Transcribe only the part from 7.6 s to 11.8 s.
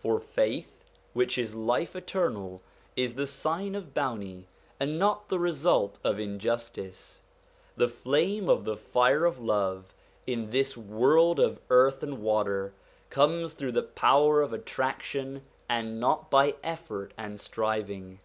The flame of the fire of love, in this world of